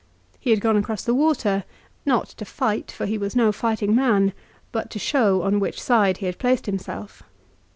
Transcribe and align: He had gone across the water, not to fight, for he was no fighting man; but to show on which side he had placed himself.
He 0.39 0.49
had 0.49 0.61
gone 0.61 0.77
across 0.77 1.03
the 1.03 1.13
water, 1.13 1.63
not 2.07 2.27
to 2.29 2.43
fight, 2.43 2.89
for 2.89 3.05
he 3.05 3.19
was 3.19 3.35
no 3.35 3.51
fighting 3.51 3.93
man; 3.93 4.33
but 4.71 4.89
to 4.89 4.97
show 4.97 5.43
on 5.43 5.59
which 5.59 5.79
side 5.79 6.17
he 6.17 6.25
had 6.25 6.39
placed 6.39 6.65
himself. 6.65 7.21